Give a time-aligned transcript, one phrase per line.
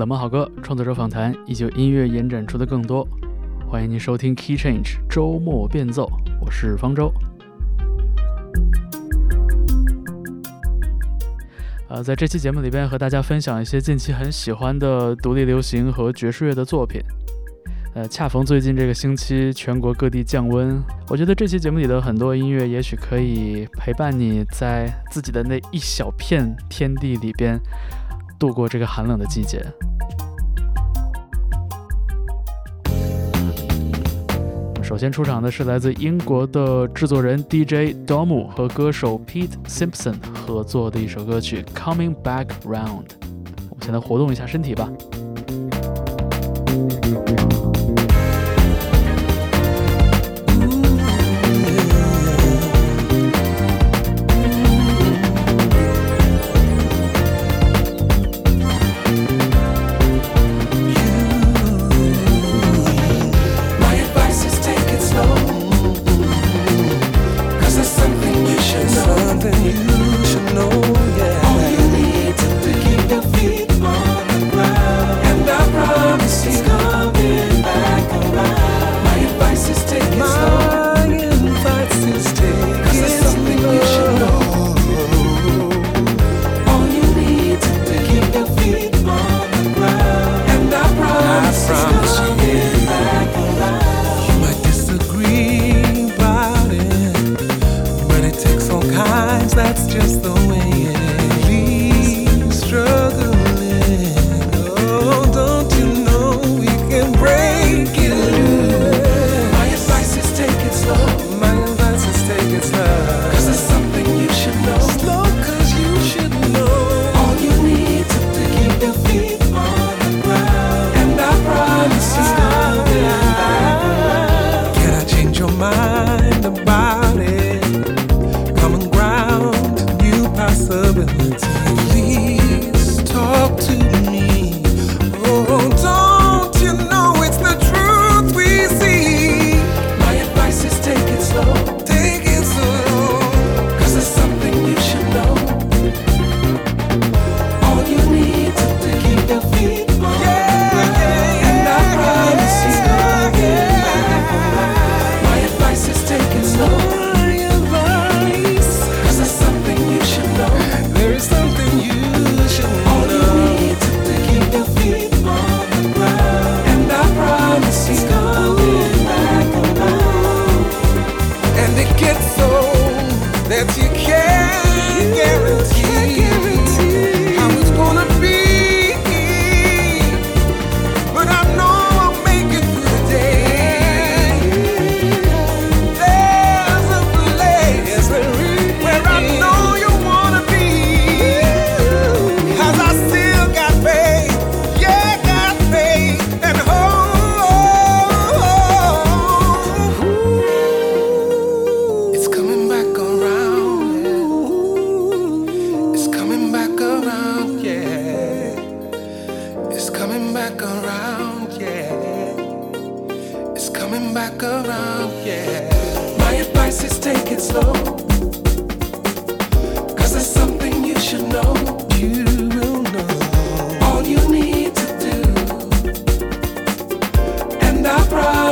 [0.00, 3.06] 冷门好歌、创作者访谈，以及音乐延展出的更多。
[3.68, 7.12] 欢迎您收听 Key Change 周末变奏，我是方舟。
[11.90, 17.02] 呃，在这期节目里边和大家分享一些近期很喜欢的独立流行和爵士乐的作品。
[17.94, 27.60] 呃，恰逢最近这个星期全国各地降温，我觉得这期节目里的很多音乐也许可以陪伴你在自己的那一小片天地里边
[28.38, 29.62] 度过这个寒冷的季节。
[34.90, 43.04] 首先出场的是来自英国的制作人 DJ Domu 和歌手 Pete Simpson 合作的一首歌曲《Coming Back Round》。
[43.70, 44.90] 我们先来活动一下身体吧。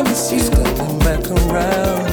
[0.03, 2.08] promise you coming back around.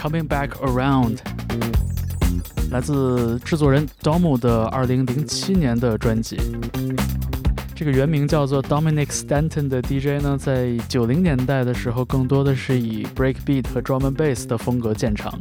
[0.00, 1.18] Coming Back Around，
[2.70, 6.38] 来自制作人 Domo 的2007年的专辑。
[7.74, 15.38] 这个原名叫做 Dominic Stanton 的 DJ 呢，在九零年代的时候，更多的是以 Breakbeat 和 Drum and Bass 的风格见长。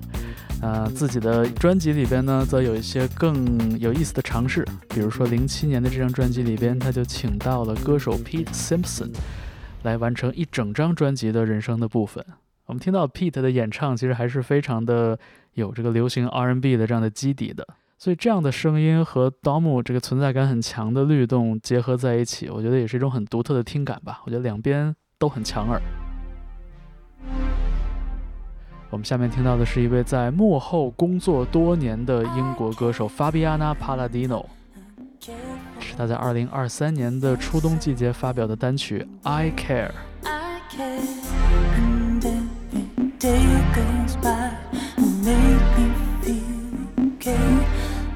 [0.61, 9.11] 呃，自己的专辑里边呢，则有一些更有意思的尝试，比如说零七年的这张专辑里边，他就请到了歌手 Pete Simpson
[9.83, 12.25] 来完成一整张专辑的人声的部分。
[12.69, 15.17] 我们听到 Pete 的演唱，其实还是非常的
[15.53, 17.67] 有这个流行 R&B 的这样的基底的。
[17.97, 24.21] 所以这样的声音和 Dom 这个存在感很强的律动结合在一起，我觉得也是一种很独特的听感吧。
[24.23, 25.81] 我觉得两边都很强耳。
[28.91, 34.45] 我们下面听到的是一位在幕后工作多年的英国歌手 Fabiana Palladino，
[35.79, 39.89] 是他在2023年的初冬季节发表的单曲 I Care。
[43.19, 43.43] day
[43.75, 44.49] goes by
[44.95, 45.91] and make me
[46.23, 47.67] feel okay.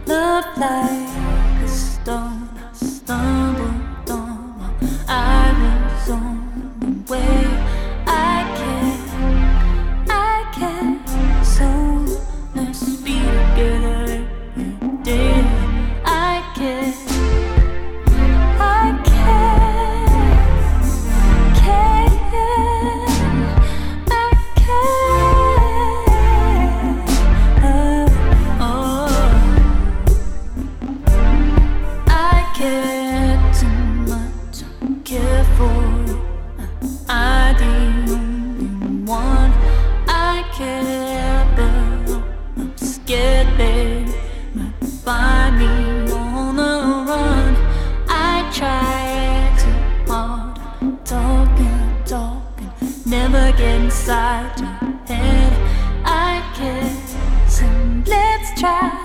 [0.05, 4.75] Love like a stone, I stumbled on while
[5.09, 6.42] I was on.
[53.63, 54.77] inside my
[55.07, 55.53] head.
[56.05, 58.07] I can't.
[58.07, 59.02] Let's try.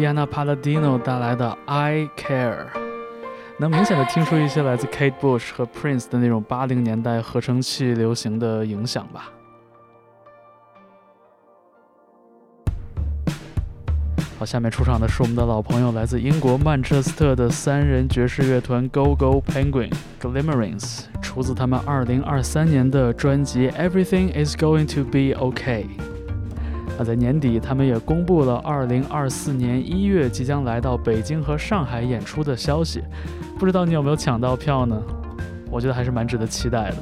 [0.00, 2.68] Fabiana Palladino 带来的 I Care，
[3.58, 9.30] 能明显的听出一些来自 Kate Bush 和 Prince 的那种八零年代合成器流行的影响吧。
[14.38, 25.86] 好，下面出场的是我们的老朋友，来自英国曼彻斯特的三人爵士乐团 Go Go Penguin Glimmerings，出自他们2023年的专辑 Everything Is Going to Be OK。
[27.04, 33.02] 在年底，他们也公布了2024年1月即将来到北京和上海演出的消息，
[33.58, 35.00] 不知道你有没有抢到票呢？
[35.70, 36.96] 我觉得还是蛮值得期待的。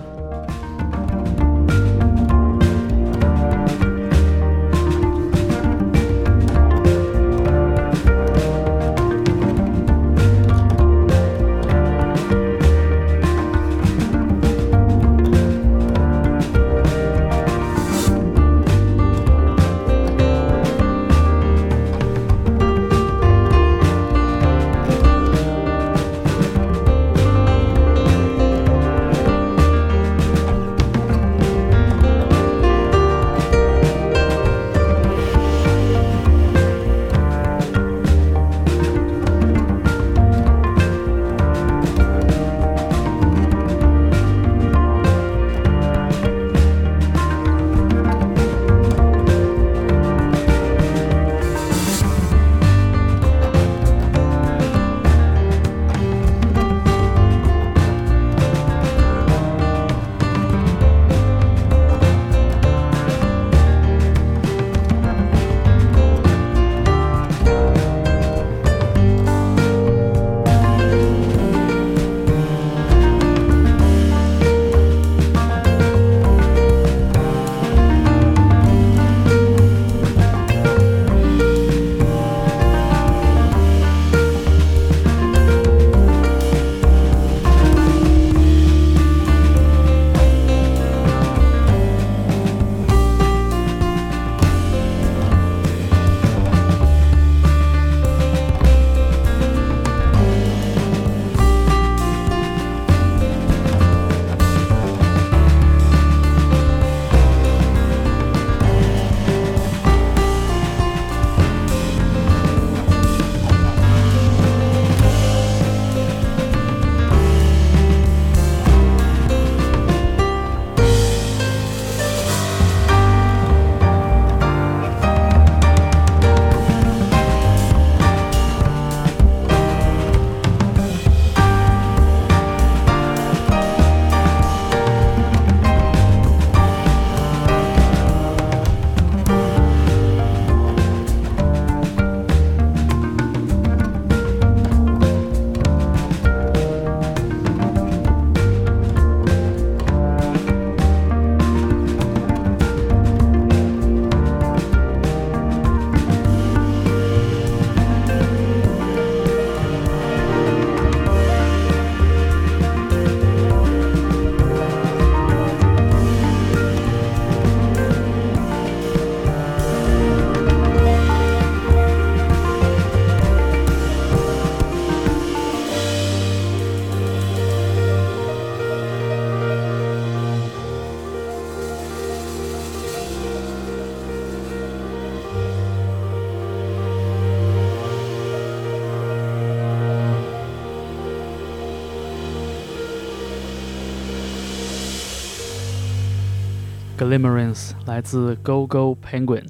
[196.98, 199.46] Glimmerings 来自 Go Go Penguin，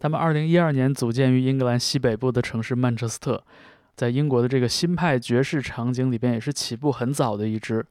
[0.00, 3.44] 他们2012年组建于英格兰西北部的城市曼彻斯特，
[3.94, 7.84] 在英国的这个新派爵士场景里边也是起步很早的一支。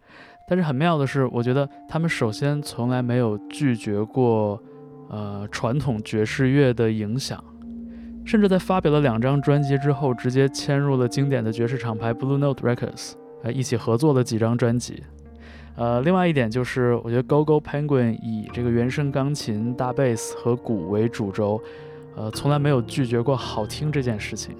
[0.50, 4.60] 但是很妙的是，我觉得他们首先从来没有拒绝过
[5.12, 7.42] 呃传统爵士乐的影响，
[8.26, 13.12] 甚至在发表了两张专辑之后，直接签入了经典的爵士厂牌 Blue Note Records，
[13.44, 15.04] 呃一起合作了几张专辑。
[15.82, 21.60] 呃，另外一点就是，我觉得 Go Go Penguin 以这个原声钢琴、大贝斯和鼓为主轴，
[22.16, 24.56] 呃，从来没有拒绝过好听这件事情。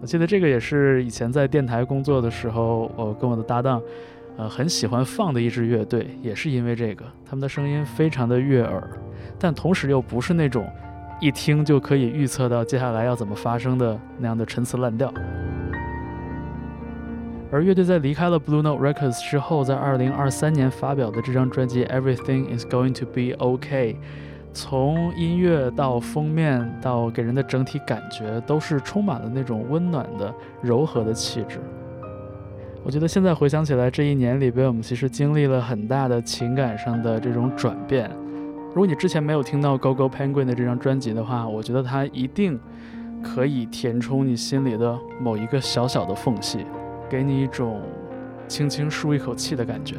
[0.00, 3.82] 我记得这个也是以前在电台工作的时候，我跟我的搭档，
[4.36, 8.88] 呃，很喜欢放的一支乐队，也是因为这个，他们的声音非常的悦耳，
[9.40, 10.64] 但同时又不是那种
[11.20, 15.12] 一听就可以预测到接下来要怎么发生的那样的陈词滥调。
[17.52, 23.96] 而乐队在离开了 Blue Note Records 之后，在2023年发表的这张专辑 Everything Is Going to Be OK，
[24.52, 31.58] 从音乐到封面到给人的整体感觉，都是充满了那种温暖的、柔和的气质。
[32.84, 38.08] 我觉得现在回想起来，这一年里边我们其实经历了很大的情感上的这种转变。
[38.68, 42.58] 如果你之前没有听到 Go Go Penguin 的这张专辑的话，我觉得它一定
[43.24, 46.64] 可以填充你心里的某一个小小的缝隙，
[47.10, 47.82] 给你一种
[48.46, 49.96] 轻轻舒一口气的感觉。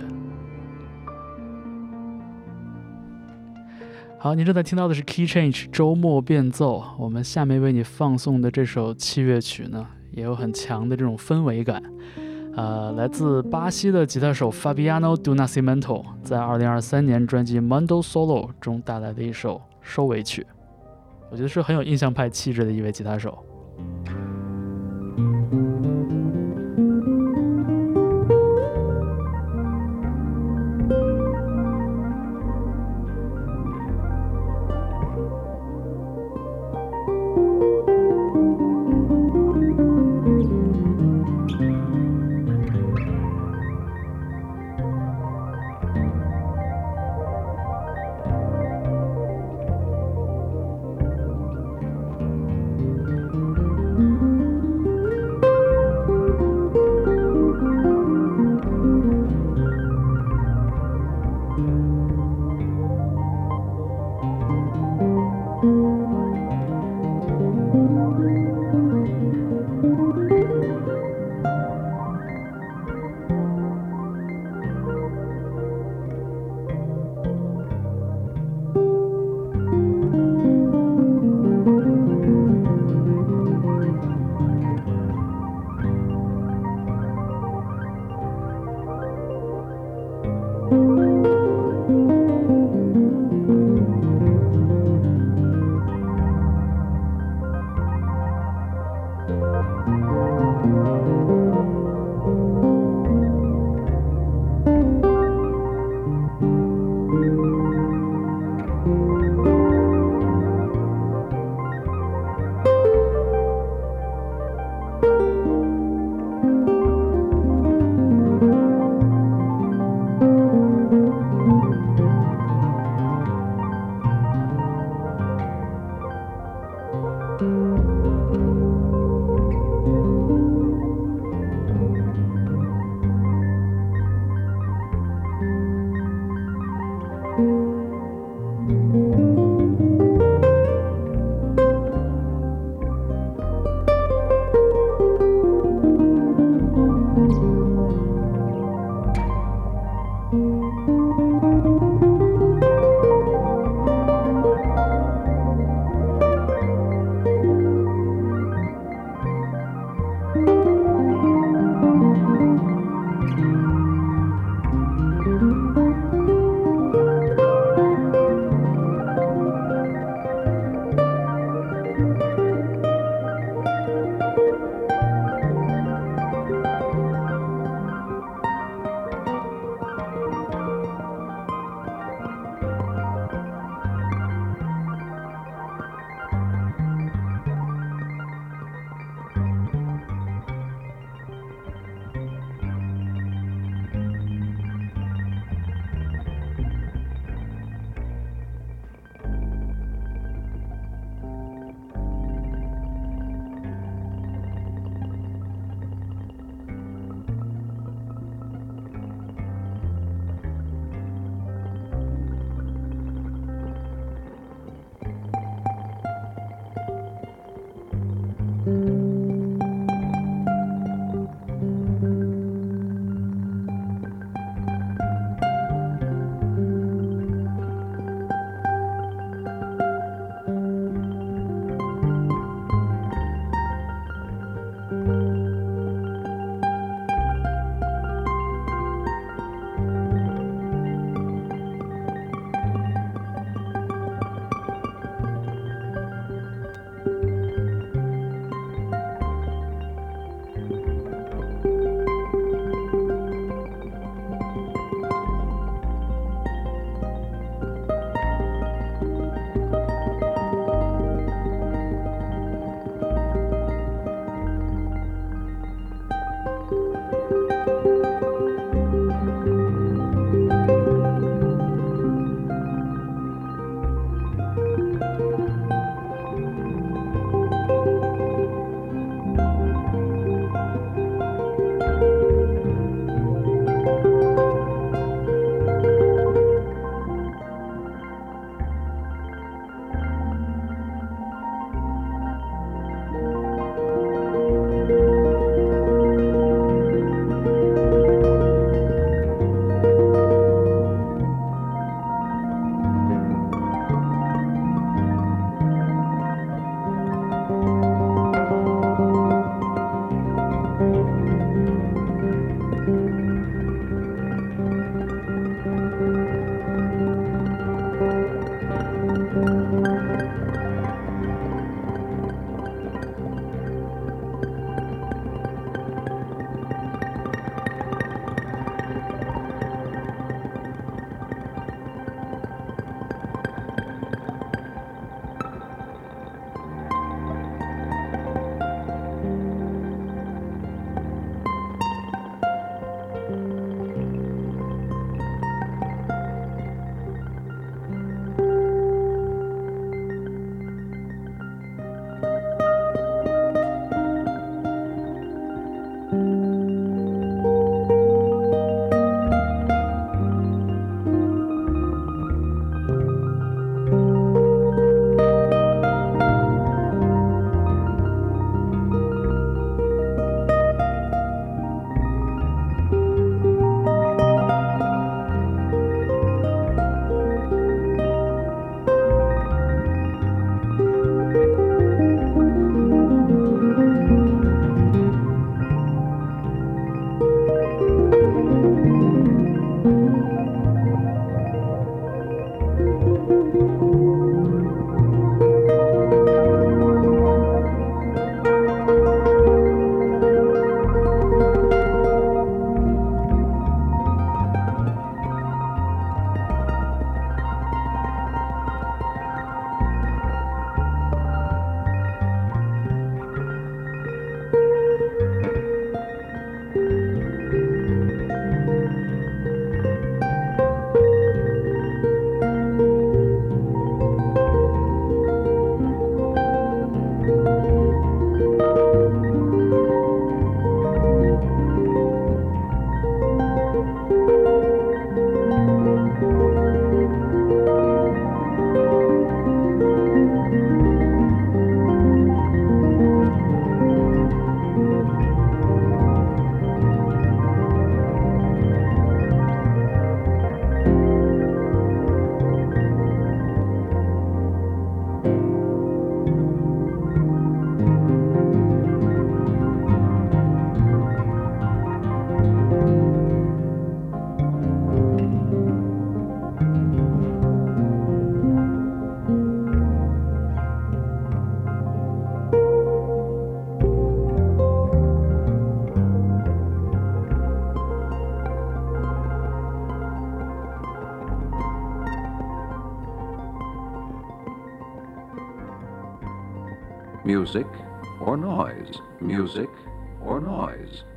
[4.17, 6.83] 好，你正在听到的是 Key Change 周末变奏。
[6.97, 11.83] 我们下面为你放送的这首器乐曲呢，也有很强的这种氛围感。
[12.55, 20.45] 呃，来自巴西的吉他手 Fabiano Do Nascimento 在2023年专辑《Mundo Solo》中带来的一首收尾曲，
[21.31, 23.43] 我觉得是很有印象派气质的一位吉他手。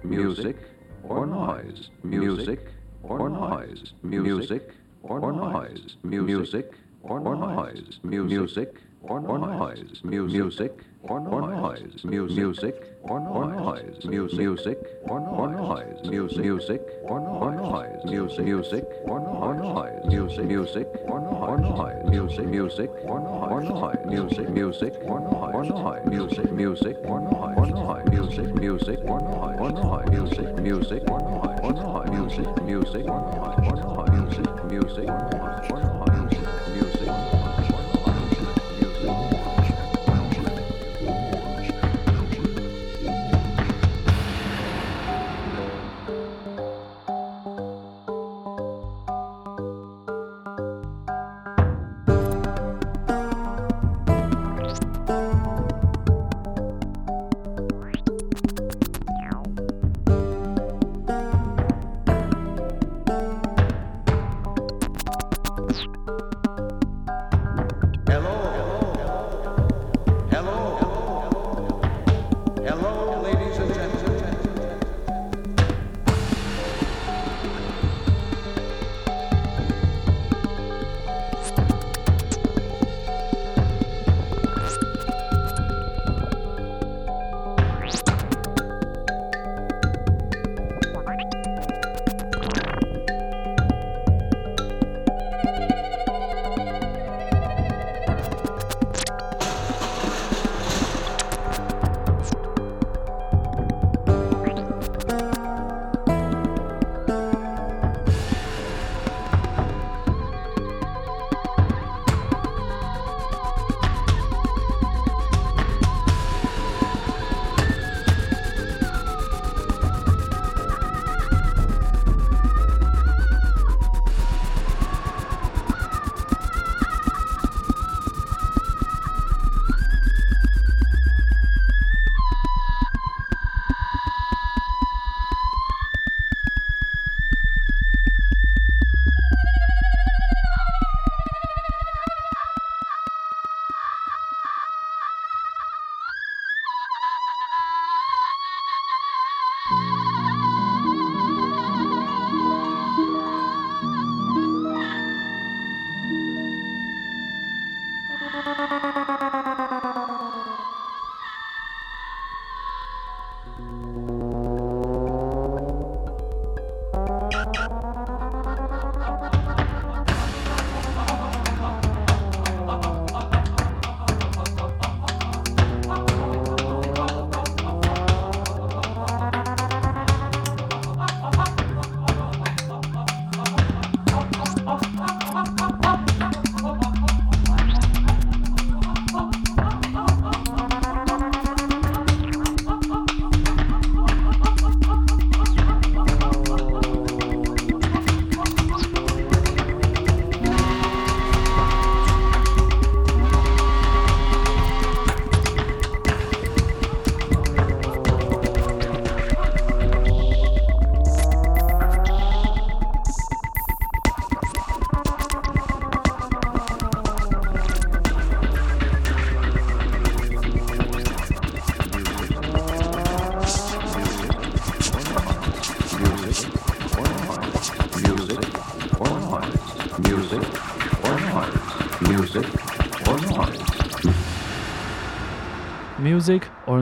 [0.04, 0.56] Music
[1.02, 2.68] or noise, music
[3.02, 4.70] or noise, music
[5.02, 14.78] or noise, music or noise, music or noise, music or noise, music or noise, music
[15.02, 22.88] or noise, music or noise, music, music or noise, music, music or noise, music, music
[23.04, 28.54] or noise, music, music or noise, music, music or noise, music, music or noise, music,
[28.54, 31.20] music or noise, music, music or
[31.72, 33.44] noise, music, music or noise.
[34.70, 35.93] Music or noise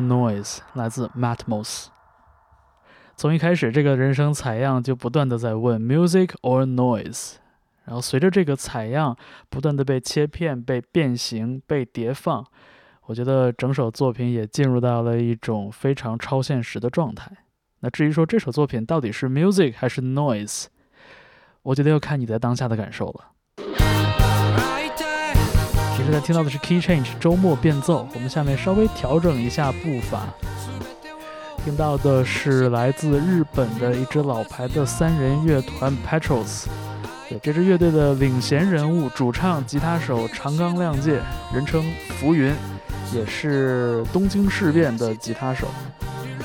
[0.06, 1.86] noise 来自 Matmos。
[3.14, 7.34] 从一开始，这个人声采样就不断的在问 Music or noise，
[7.84, 9.16] 然后随着这个采样
[9.48, 12.44] 不断的被切片、被变形、被叠放，
[13.06, 17.30] 我觉得整首作品也进入到了一种非常超现实的状态。
[17.80, 20.66] 那至于说这首作品到底是 music 还是 noise，
[21.62, 23.81] 我觉得要看你在当下的感受了。
[26.04, 30.26] 现在听到的是 Key Change 周末变奏，我们下面稍微调整一下步伐。
[31.64, 36.64] 听到的是来自日本的一支老牌的三人乐团 Petros。
[37.28, 41.20] 对，这支乐队的领衔人物，主唱、吉他手长冈亮介，
[41.54, 41.84] 人称
[42.18, 42.52] 浮云，
[43.14, 45.68] 也是东京事变的吉他手。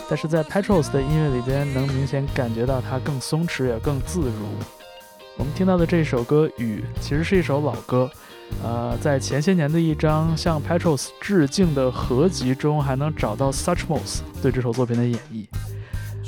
[0.08, 4.48] 但是在 Petros 的音乐里边，能明显感觉到他更松弛，也更自如。
[5.36, 8.10] 我们听到的这首歌《雨》，其实是一首老歌。
[8.63, 15.45] 呃，在前些年的一张向 Petros 致敬的合集中，还能找到 Suchmos 对这首作品的演绎。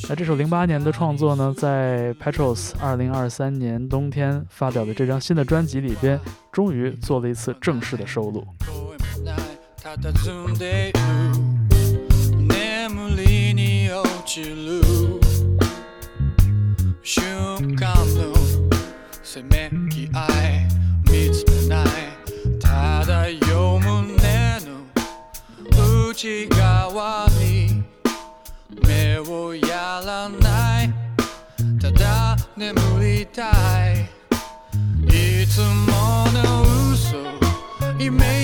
[0.08, 6.19] 那这首零八年的创作呢，在 Petros 二零二三年冬天发表的这张新的专辑里边，
[6.51, 8.47] 终于做了一次正式的收录。
[26.21, 27.82] 内側に
[28.86, 30.93] 目をやらない。
[31.79, 33.49] ただ眠りた
[33.93, 34.10] い。
[35.08, 37.15] いつもの嘘。
[38.03, 38.38] イメージ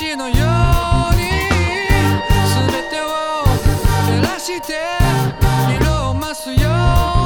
[0.00, 0.38] すのよう
[1.14, 1.20] に
[2.48, 3.04] 全てを
[4.06, 4.80] 照らして
[5.76, 6.56] 色を増すよ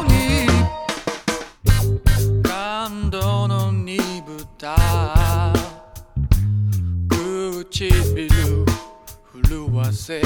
[0.02, 0.48] うに
[2.42, 4.74] 感動の煮豚
[7.70, 8.66] 唇
[9.44, 10.20] 震わせ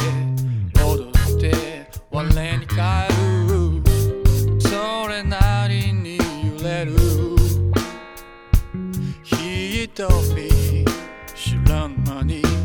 [0.75, 1.89] 踊って。
[2.11, 3.83] 我に返る。
[4.59, 6.97] それなりに揺れる。
[9.25, 10.68] 瞳
[11.69, 12.58] learn money.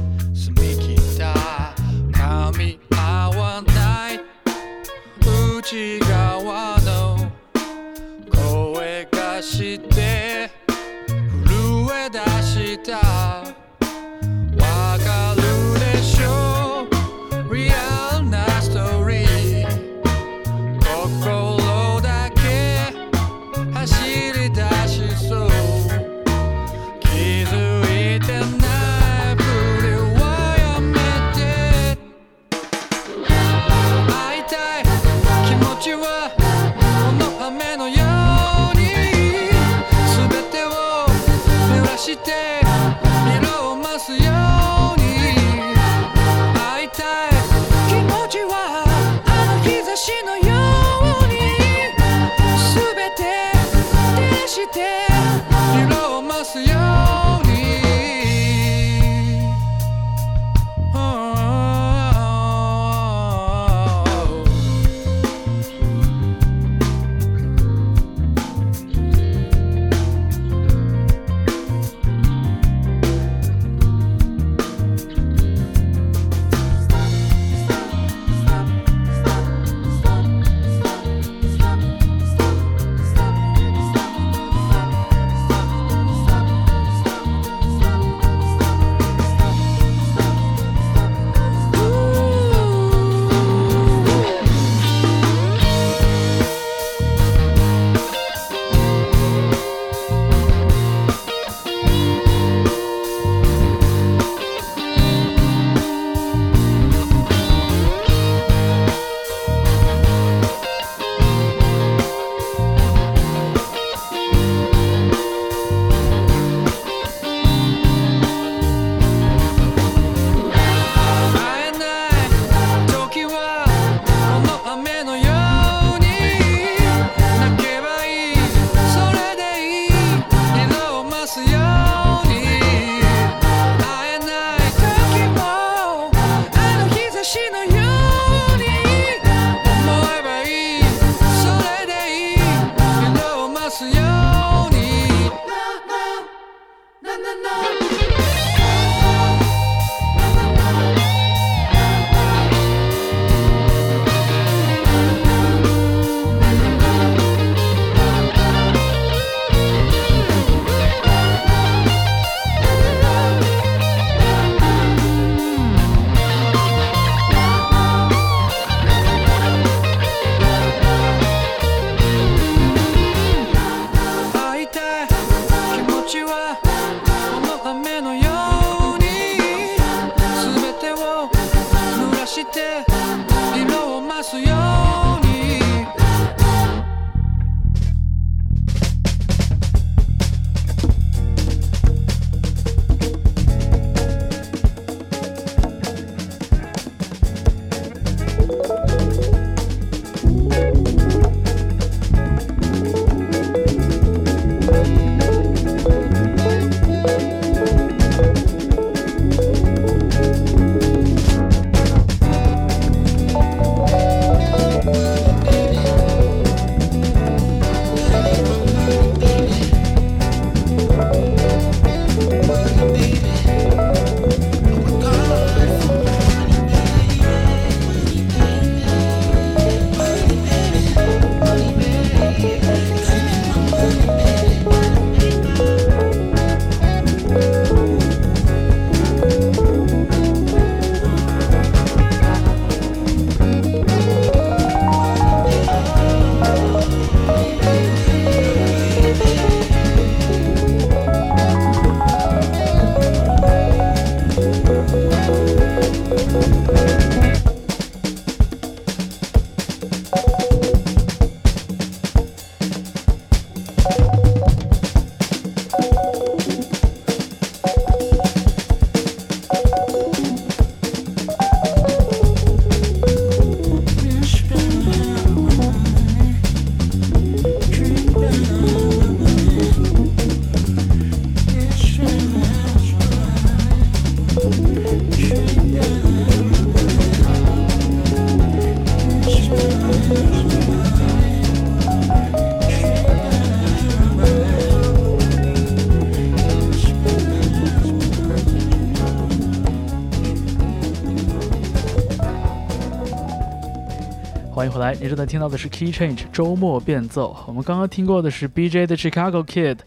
[304.73, 307.37] 回来，你正在听到的是 Key Change 周末变奏。
[307.45, 308.87] 我们刚刚听过的是 B.J.
[308.87, 309.77] 的 Chicago Kid，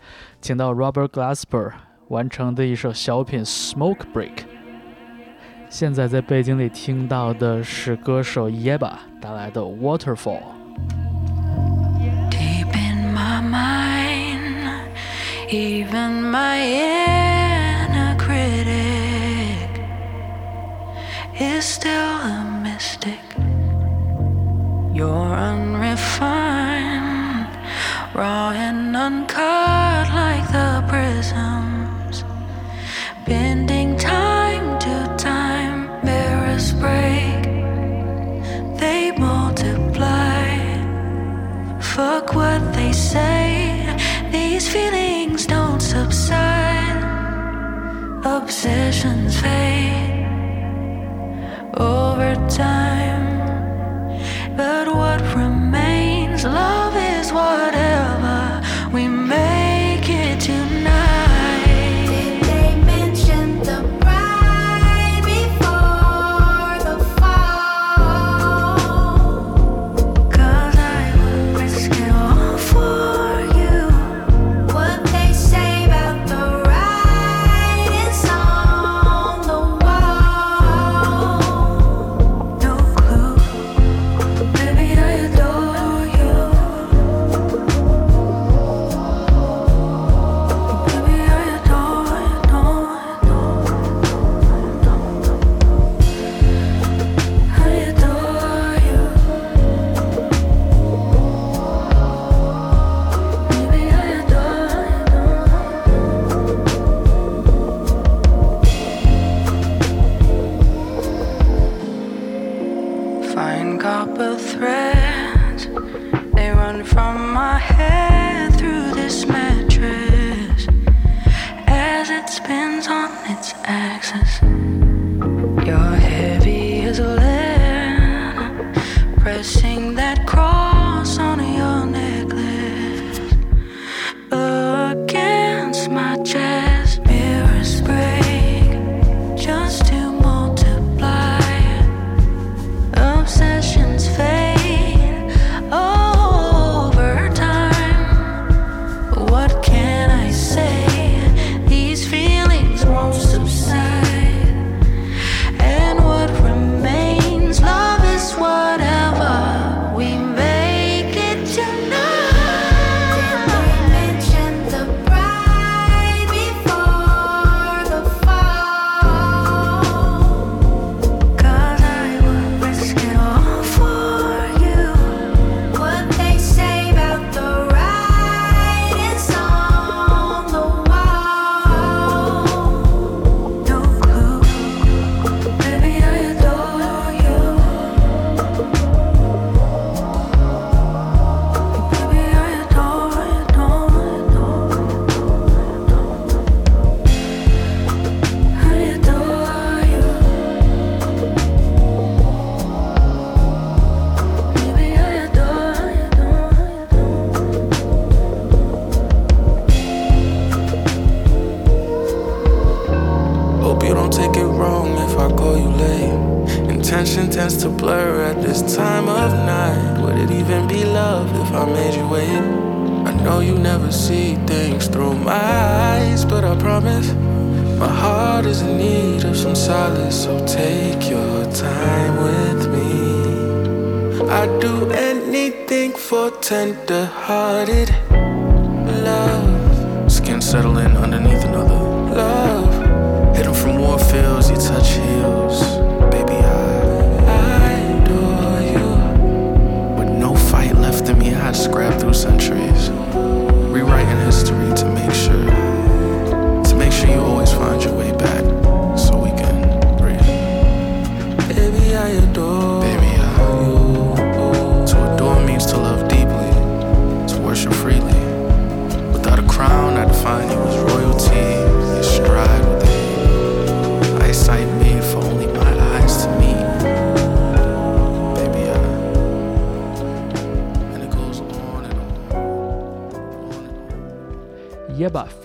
[0.40, 1.72] 请到 Robert Glasper
[2.06, 4.44] 完成的一首小品 Smoke Break。
[5.68, 10.38] 现在在背景里听到的是歌手 Yeba 带来的 Waterfall。
[12.30, 14.68] Deep in my mind,
[15.50, 19.68] even my inner critic
[21.40, 22.45] is still
[24.96, 25.98] you're unrefined,
[28.14, 32.24] raw and uncut like the prisms.
[33.26, 33.65] Been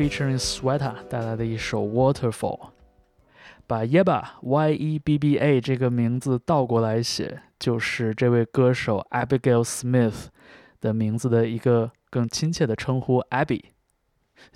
[0.02, 2.60] featuring Sweater 带来的一首《Waterfall》，
[3.68, 10.30] 把 Yeba Y E B B A 这个名字倒过来写，就是这位歌手 Abigail Smith
[10.80, 13.62] 的名字的一个更亲切的称呼 Abby。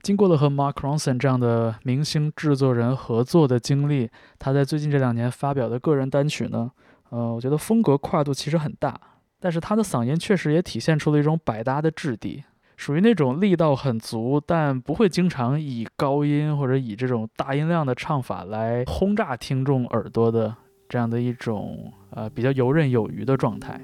[0.02, 6.72] 经过了和 Mark Ronson 这样的明星制作人合作的经历，他在最近这两年发表的个人单曲呢，
[7.12, 9.00] 呃，我觉得风格跨度其实很大，
[9.40, 12.44] 但是他的嗓音确实也体现出了一种百搭的质地。
[12.78, 20.56] 属于那种力道很足，但不会经常以高音或者以这种大音量的唱法来轰炸听众耳朵的
[20.90, 23.80] 这样的一种呃比较游刃有余的状态。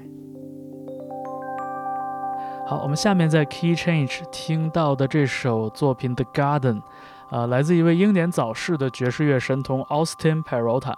[2.66, 6.80] 好，我们下面在 Key Change 听到的这首作品《The Garden》，
[7.30, 10.94] 呃，来自一位英年早逝的爵士乐神童 Austin Peralta。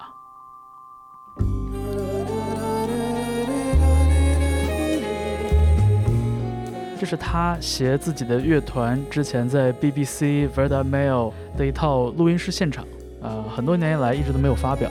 [6.99, 12.87] 这是他携自己的乐团之前在 BBC Verda Mail 的一套录音室现场，
[13.21, 14.91] 呃，很多年以来一直都没有发表。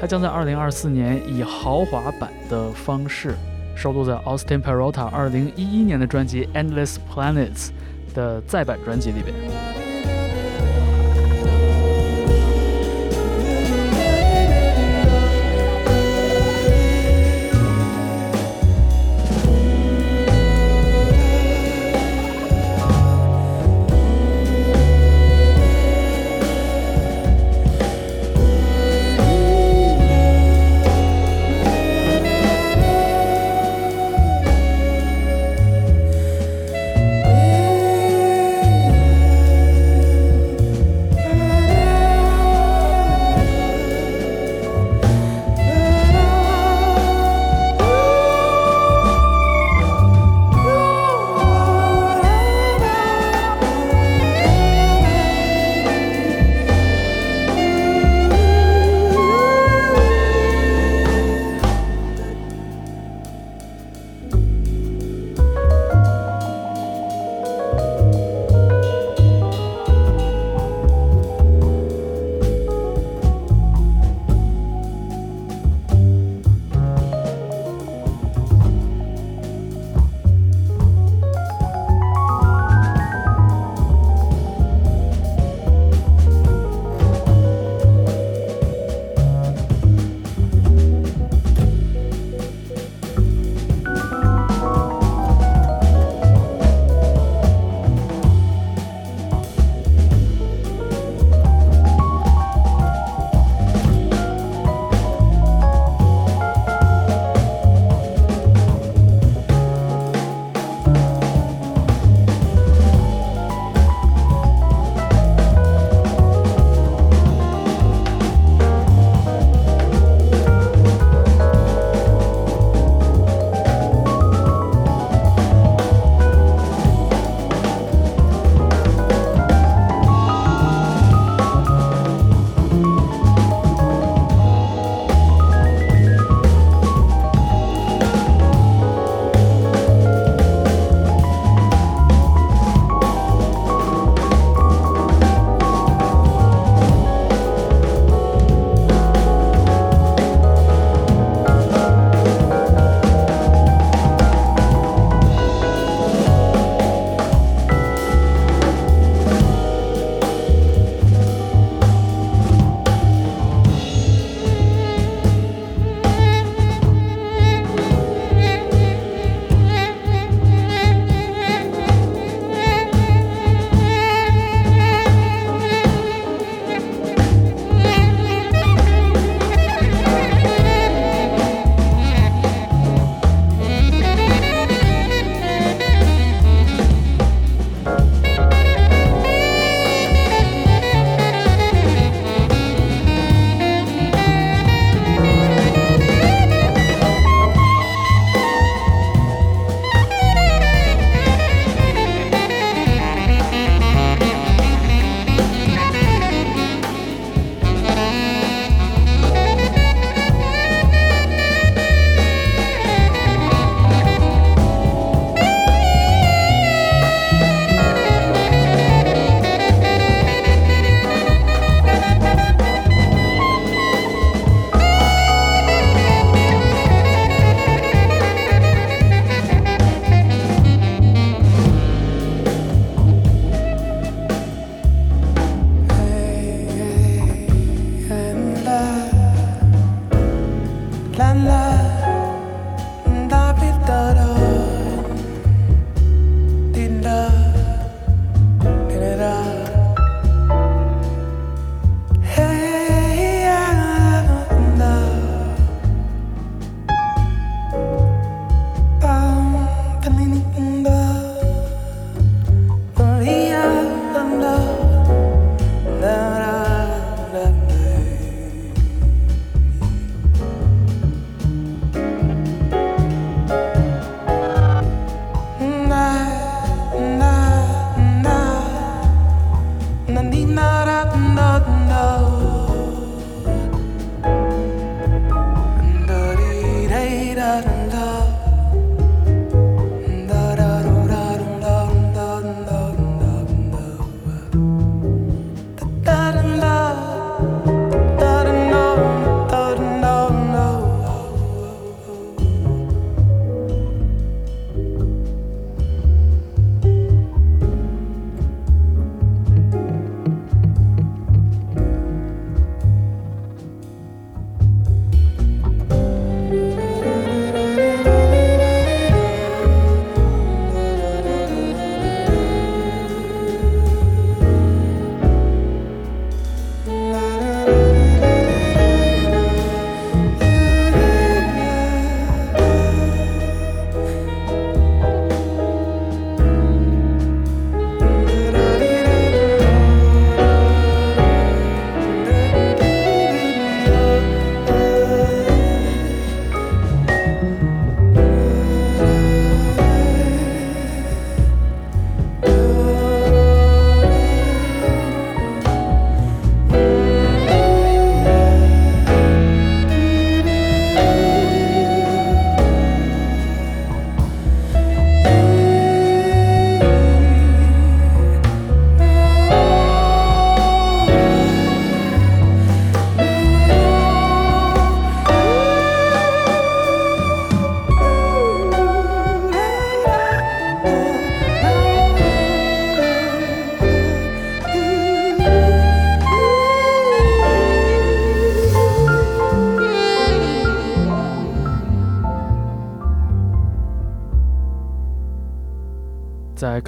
[0.00, 3.34] 他将在2024年以豪华版的方式
[3.74, 7.70] 收录在 Austin Perota 2011年的专辑《Endless Planets》
[8.14, 9.34] 的再版专辑里边。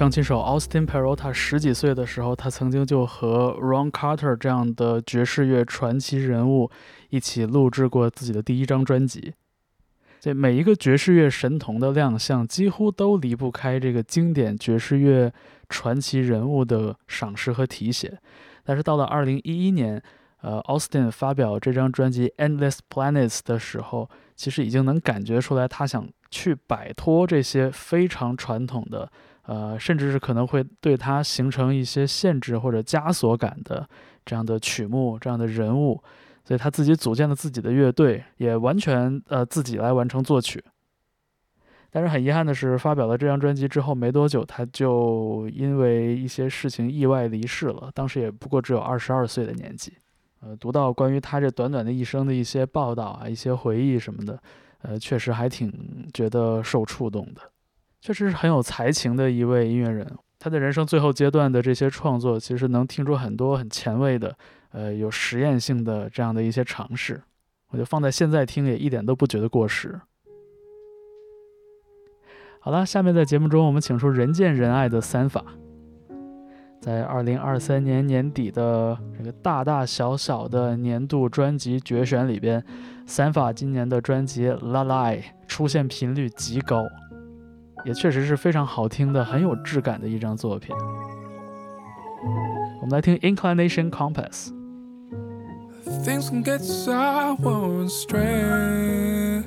[0.01, 6.71] 钢琴手 Austin Perota 十几岁的时候，他曾经就和 Ron Carter 这样的爵士乐传奇人物
[7.09, 9.35] 一起录制过自己的第一张专辑。
[10.19, 15.31] 这每一个爵士乐神童的亮相，几乎都离不开这个经典爵士乐
[15.69, 18.17] 传奇人物的赏识和提携。
[18.63, 20.01] 但是到了2011年，
[20.41, 29.11] 呃，Austin 发表这张专辑《Endless Planets》的时候，其实已经能感觉出来，他想去摆脱这些非常传统的。
[29.43, 33.87] 呃，甚至是可能会对它形成一些限制或者枷锁感的
[34.25, 36.01] 这样的曲目、这样的人物，
[36.43, 40.63] 所以他自己组建了自己的乐队，也完全呃自己来完成作曲。
[41.93, 49.93] 但是很遗憾的是，发表了这张专辑之后没多久，他就因为一些事情意外离世了，当时也不过只有二十二岁的年纪。
[50.41, 54.41] 呃，读到关于他这短短的一生的一些报道啊、一些回忆什么的，
[54.83, 57.50] 呃，确实还挺觉得受触动的。
[58.01, 60.05] 确实是很有才情的一位音乐人，
[60.39, 64.35] 他的人生最后阶段的这些创作，其实能听出很多很前卫的，
[64.71, 67.21] 呃，有实验性的这样的一些尝试。
[67.69, 70.01] 我觉得放在现在听也一点都不觉得过时。
[72.59, 75.45] 好了，下面在节目中我们请出人见人爱的三法，
[76.81, 82.63] 在二零二三年年底的这个大大小小的年度专辑决选里边，
[83.05, 86.81] 三法今年的专辑《La Lie》出现频率极高。
[87.84, 90.74] 也确实是非常好听的、很有质感的一张作品。
[92.80, 94.48] 我们来听《Inclination Compass》。
[96.04, 97.36] Things can get sour
[97.80, 99.44] and strained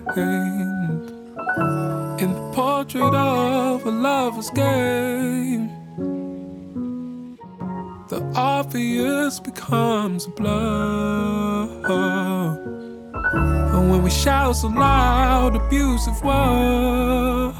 [2.21, 5.69] in the portrait of a lover's game.
[8.07, 10.79] The obvious becomes a blur.
[13.74, 17.56] And when we shout so loud, abusive words,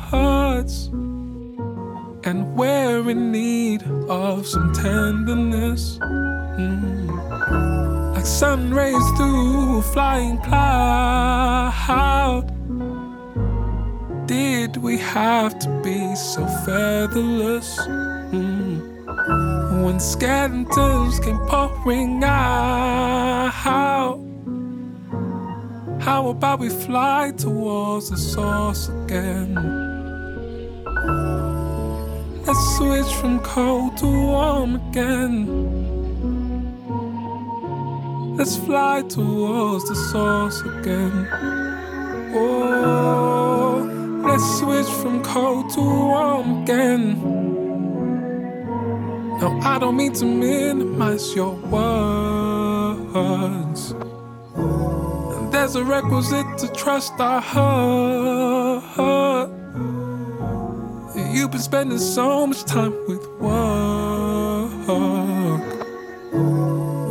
[2.25, 5.99] and we're in need of some tenderness.
[5.99, 8.15] Mm.
[8.15, 11.75] Like sun rays through a flying cloud.
[14.27, 17.77] Did we have to be so featherless?
[18.31, 18.95] Mm.
[19.85, 24.17] When skeletons came pouring out,
[26.05, 29.55] How about we fly towards the source again?
[32.47, 35.47] Let's switch from cold to warm again.
[38.37, 41.27] Let's fly towards the source again.
[42.35, 43.81] Oh,
[44.27, 47.19] let's switch from cold to warm again.
[49.41, 52.75] No, I don't mean to minimize your words.
[55.65, 58.85] There's a requisite to trust our heart.
[61.17, 64.71] You've been spending so much time with work.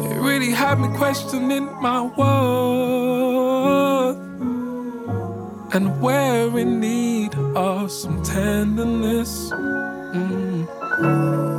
[0.05, 4.17] It really had me questioning my worth.
[5.73, 9.49] And we're in need of some tenderness.
[9.49, 10.67] Mm.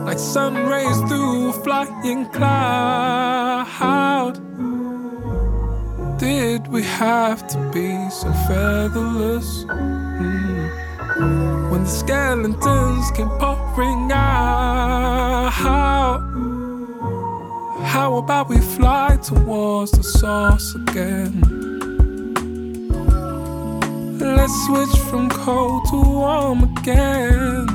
[0.07, 3.65] Like sun rays through a flying cloud.
[6.25, 9.65] Did we have to be so featherless?
[9.65, 11.71] Mm.
[11.71, 15.51] When the skeletons came pouring out.
[17.93, 21.43] How about we fly towards the source again?
[24.19, 27.67] Let's switch from cold to warm again.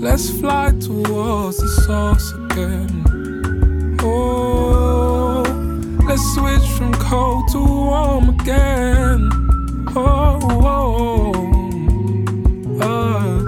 [0.00, 3.06] Let's fly towards the source again.
[4.02, 4.89] Oh,
[6.10, 9.30] let's switch from cold to warm again.
[9.94, 11.32] Oh, oh,
[12.82, 13.39] oh again.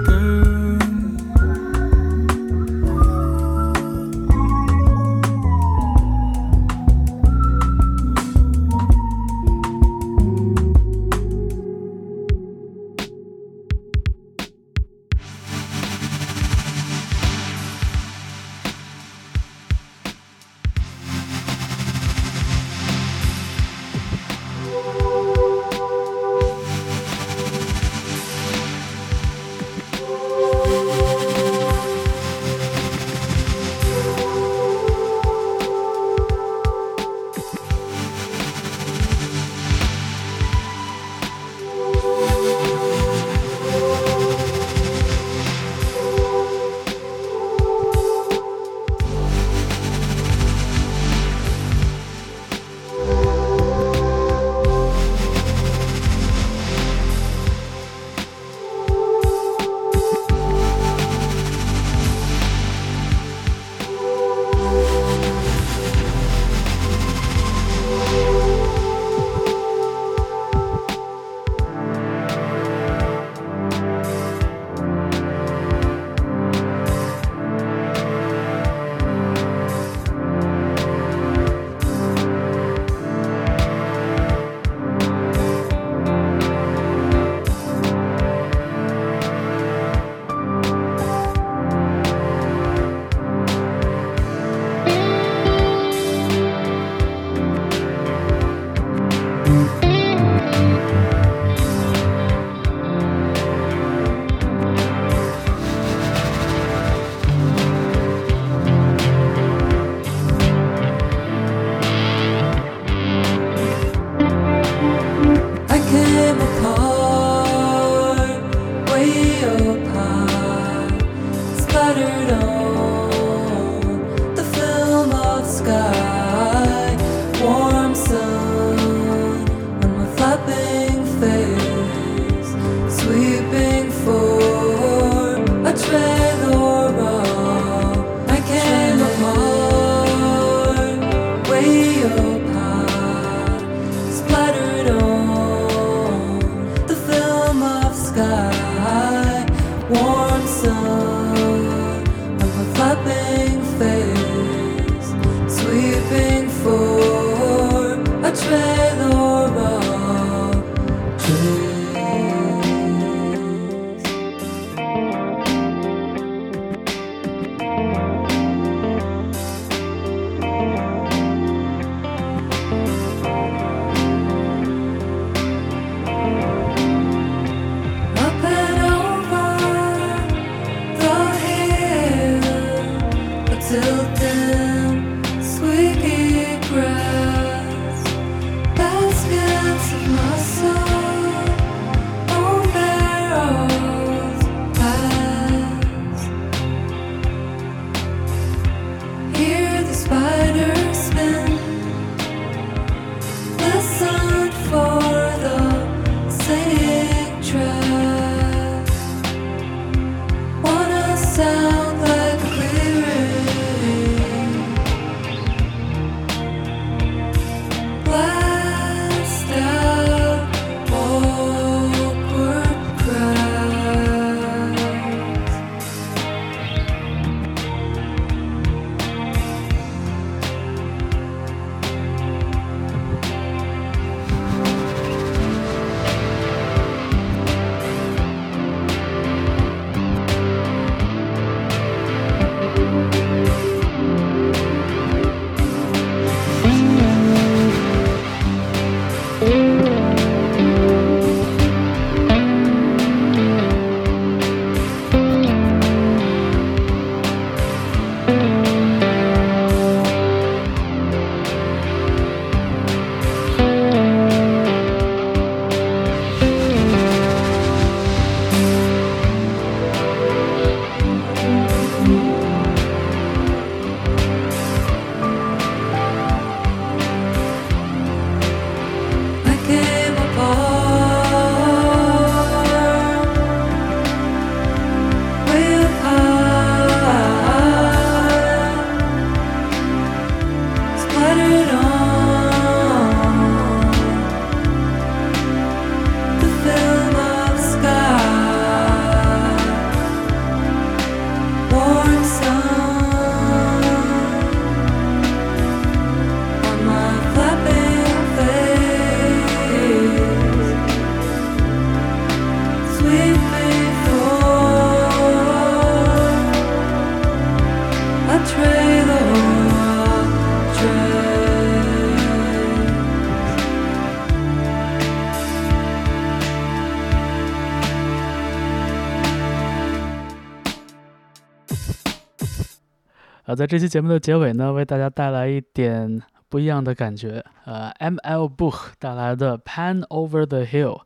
[333.55, 337.43] 在这期节目的结尾呢，为大家带来一点不一样的感觉。
[337.65, 338.45] 呃，M.L.
[338.45, 340.97] Buch 带来的《Pan Over the Hill》，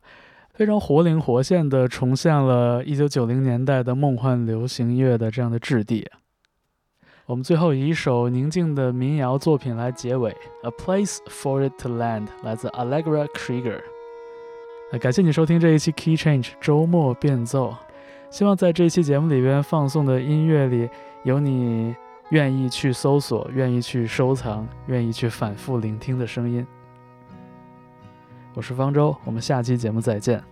[0.54, 6.08] 非常活灵活现地重现了1990年代的梦幻流行音乐的这样的质地。
[7.26, 10.30] 我们最后以一首宁静的民谣作品来结尾，
[10.62, 13.80] 《A Place for It to Land》，来自 Allegra Krieger。
[14.92, 17.76] 呃，感谢你收听这一期 Key Change 周末变奏。
[18.30, 20.88] 希望在这一期节目里边放送的音乐里，
[21.24, 21.94] 有你
[22.30, 26.66] 愿意去搜索、愿意去收藏、愿意去反复聆听的声音。
[28.52, 30.42] 我是方舟，我们下期节目再见。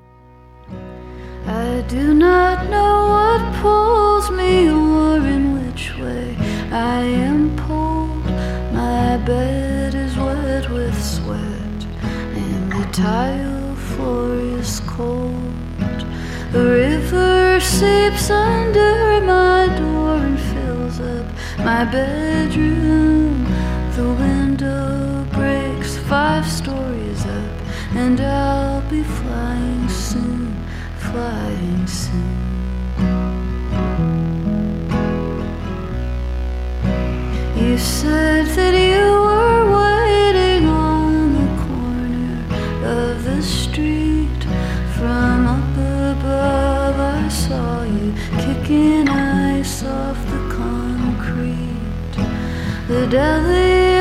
[1.47, 6.35] I do not know what pulls me or in which way
[6.73, 8.25] I am pulled.
[8.73, 11.87] My bed is wet with sweat,
[12.35, 15.37] and the tile floor is cold.
[16.53, 21.27] The river seeps under my door and fills up
[21.59, 23.45] my bedroom.
[23.97, 27.53] The window breaks five stories up,
[27.95, 30.37] and I'll be flying soon
[31.17, 32.37] flying soon.
[37.57, 42.35] You said that you were waiting on the corner
[43.01, 44.43] of the street.
[44.97, 45.77] From up
[46.13, 50.26] above, I saw you kicking ice off.
[52.89, 53.96] The deli